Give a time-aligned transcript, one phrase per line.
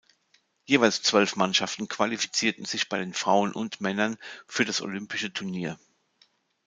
[0.65, 5.77] Jeweils zwölf Mannschaften qualifizierten sich bei den Frauen und Männern für das olympische Turnier.